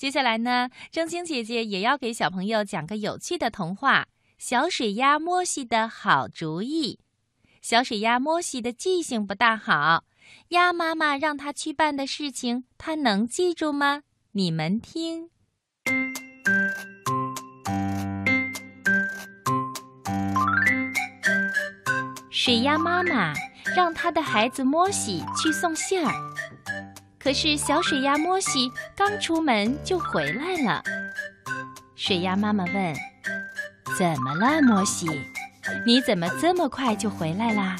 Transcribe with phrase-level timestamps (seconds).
[0.00, 4.04] 接下来呢，正晶姐姐也要给小朋友讲个有趣的童话
[4.38, 6.98] 《小水鸭莫西的好主意》。
[7.60, 10.04] 小水鸭莫西的记性不大好，
[10.48, 14.04] 鸭妈妈让他去办的事情，他能记住吗？
[14.32, 15.28] 你们听。
[22.30, 23.34] 水鸭妈妈
[23.76, 26.10] 让她的孩子莫西去送信儿，
[27.22, 30.82] 可是小水鸭摩西刚出门就回来了。
[31.94, 32.94] 水鸭妈妈问
[33.98, 35.06] ：“怎么了，摩西？
[35.86, 37.76] 你怎么这么快就回来啦？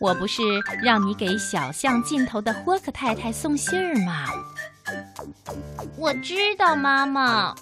[0.00, 0.42] 我不是
[0.82, 4.26] 让你给小巷尽头的霍克太太送信儿吗？”
[5.96, 7.54] 我知道，妈妈。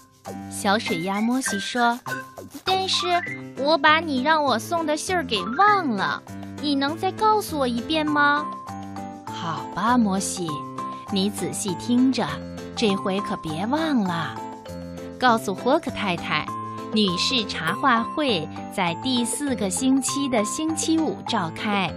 [0.49, 1.99] 小水鸭摩西说
[2.65, 3.05] ：“但是
[3.57, 6.21] 我把你让我送的信儿给忘了，
[6.61, 8.45] 你能再告诉我一遍吗？”
[9.25, 10.49] 好吧，摩西，
[11.11, 12.27] 你仔细听着，
[12.75, 14.35] 这回可别忘了。
[15.17, 16.45] 告诉霍克太太，
[16.93, 21.89] 女士茶话会在第四个星期的星期五召开，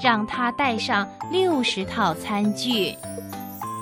[0.00, 2.94] 让她带上六十套餐具。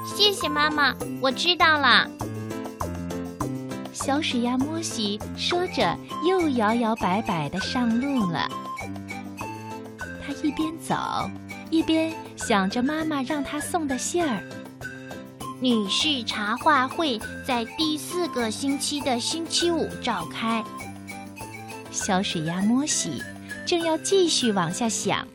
[0.06, 2.08] 谢谢妈妈，我知道了。
[3.92, 5.94] 小水鸭莫西说着，
[6.26, 8.48] 又摇摇摆摆地上路了。
[10.26, 10.96] 他一边走，
[11.68, 14.42] 一边想着妈妈让他送的信儿。
[15.60, 20.64] 女士茶话会在第四个星期的星期五召开。
[21.90, 23.22] 小水鸭莫西
[23.66, 25.28] 正要继续往下想，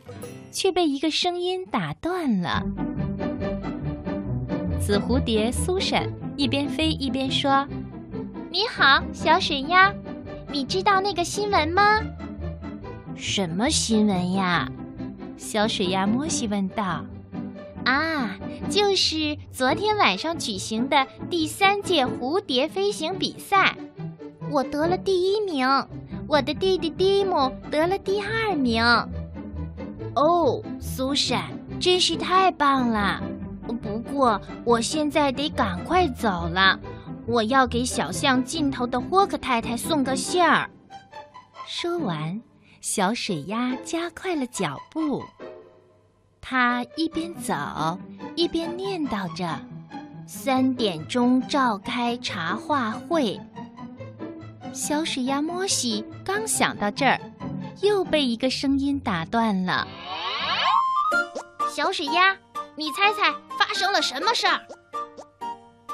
[0.50, 2.60] 却被一个声音打断了。
[4.80, 7.66] 紫蝴蝶苏珊一边飞一边说。
[8.50, 9.94] 你好，小水鸭，
[10.50, 12.00] 你知道那个新闻吗？
[13.14, 14.68] 什么新闻呀？
[15.36, 17.04] 小水鸭莫西问道。
[17.86, 18.36] 啊，
[18.68, 23.76] 就是昨天晚上举行的第三届蝴蝶飞行比赛，
[24.50, 25.68] 我得了第一名，
[26.26, 28.84] 我的弟弟蒂姆得了第二名。
[30.16, 31.44] 哦，苏珊，
[31.78, 33.22] 真是太棒了！
[33.80, 36.80] 不过我现在得赶快走了。
[37.24, 40.68] 我要给小巷尽头的霍克太太送个信儿。
[41.68, 42.42] 说完，
[42.80, 45.22] 小水鸭加快了脚步。
[46.48, 47.52] 他一边走
[48.36, 49.58] 一边念叨着
[50.28, 53.40] ：“三点钟召开茶话会。”
[54.72, 57.20] 小水鸭莫西刚想到这儿，
[57.82, 59.88] 又被一个声音打断了。
[61.68, 62.36] 小水鸭，
[62.76, 64.60] 你猜猜发生了什么事儿？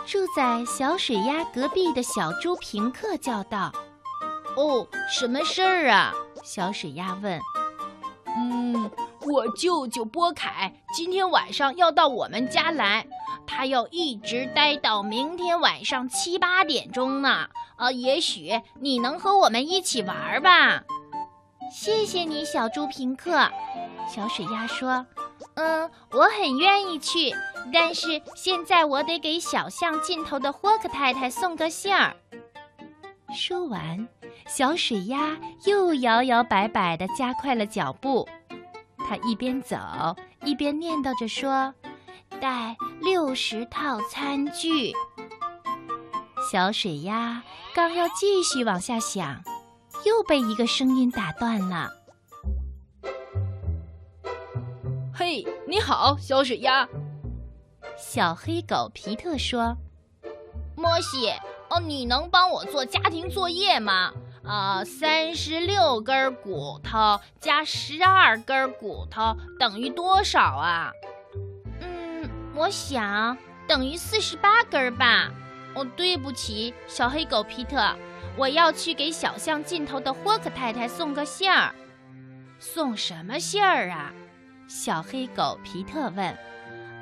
[0.04, 3.72] 住在小水鸭隔壁的小猪平克叫道
[4.58, 6.12] ：“哦，什么事儿啊？”
[6.44, 7.40] 小水鸭问。
[8.36, 8.90] “嗯，
[9.48, 13.06] 舅舅波凯今天晚上要到我们家来，
[13.47, 17.48] 他要一直待到明天晚上七八点钟呢。
[17.76, 20.84] 啊，也许你能和我们一起玩吧？”
[21.72, 23.50] 谢谢你，小猪平克。
[24.06, 25.06] 小水鸭说
[25.54, 27.34] ：“嗯，我很愿意去。”
[27.72, 32.14] 但是现在我得给小巷尽头的霍克太太送个信儿。
[33.34, 34.06] 说完，
[34.47, 38.28] 小水鸭又摇摇摆摆地加快了脚步。
[39.12, 39.77] 它一边走
[40.43, 41.75] 一边念叨着说
[42.41, 44.91] ：“带六十套餐具。”
[46.50, 47.43] 小水鸭
[47.75, 49.43] 刚要继续往下想，
[50.06, 51.91] 又被一个声音打断了。
[55.12, 56.89] “嘿，你好，小水鸭。”
[57.99, 59.77] 小黑狗皮特说
[60.75, 61.29] ：“莫西，
[61.69, 64.11] 哦，你能帮我做家庭作业吗？
[64.44, 70.91] 啊，三十六根骨头加十二根骨头等于多少啊？
[71.80, 73.36] 嗯，我想
[73.69, 75.31] 等于四十八根吧。
[75.75, 77.97] 哦，对不起，小黑狗皮特，
[78.36, 81.75] 我要去给小巷尽头的霍克太太送个信儿。
[82.58, 84.12] 送什么信儿啊？
[84.69, 86.36] 小黑狗皮特问。”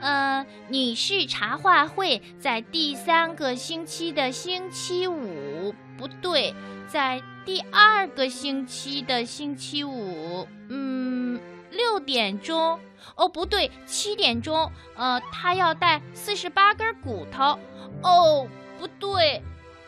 [0.01, 6.55] 呃，女士茶话会在第三个星期的星期五，不对，
[6.89, 11.39] 在第二个星期的星期五，嗯，
[11.71, 12.79] 六点钟，
[13.15, 17.59] 哦，不对，七点钟，呃，他要带四十八根骨头，
[18.03, 18.49] 哦，
[18.79, 19.43] 不对，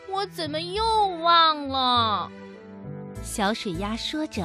[0.07, 0.83] 我怎么又
[1.21, 2.31] 忘了？
[3.23, 4.43] 小水鸭说着。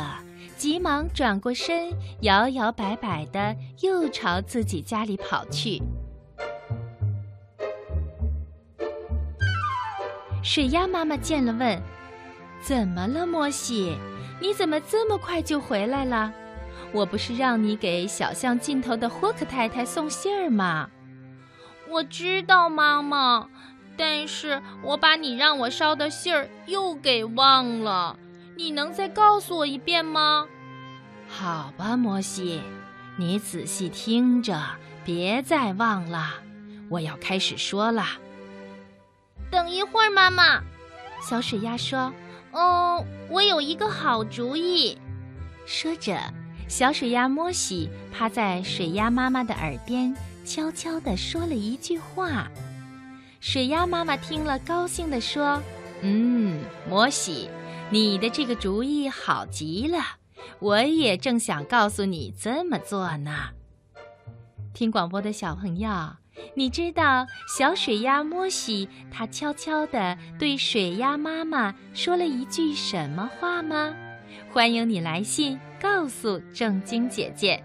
[0.59, 5.81] 急忙转过身，摇摇摆摆的又朝自己家里跑去。
[10.43, 11.81] 水鸭妈妈见了，问
[12.61, 13.97] ：“怎么了，莫西？
[14.41, 16.33] 你怎么这么快就回来了？
[16.91, 20.91] 我不是让你给小巷尽头的霍克太太送信儿吗？”
[21.89, 23.49] 我知道，妈妈，
[23.97, 28.19] 但是我把你让我捎的信儿又给忘了，
[28.59, 30.45] 你能再告诉我一遍吗？
[31.29, 32.61] 好吧，摩西，
[33.17, 34.61] 你仔细听着，
[35.05, 36.35] 别再忘了。
[36.89, 38.05] 我要开始说了。
[39.49, 40.61] 等一会儿，妈妈。
[41.23, 42.13] 小水鸭说
[42.51, 44.99] ：“嗯，我有一个好主意。”
[45.65, 46.19] 说着，
[46.67, 50.13] 小水鸭摩西趴在水鸭妈妈的耳边，
[50.45, 52.49] 悄悄地说了一句话。
[53.39, 55.63] 水鸭妈妈听了，高兴地说
[56.03, 57.49] ：“嗯，摩西，
[57.91, 59.99] 你的这个主意好极了，
[60.59, 63.51] 我也正想告诉你这么做呢。”
[64.75, 65.91] 听广播的小朋友。
[66.55, 67.27] 你知道
[67.57, 73.93] 小水鸭摩西它悄悄地对水鸭妈妈说了一句什么话吗？
[74.53, 77.61] 欢迎你来信告诉正晶姐姐，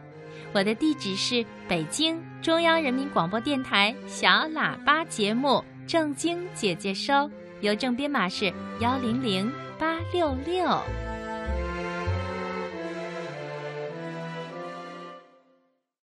[0.54, 7.30] 我的地址是北京中央人民广播电台小喇叭节目正晶姐姐收，
[7.64, 8.52] 邮政编码是
[8.82, 9.50] 幺零零
[9.80, 11.13] 八六六。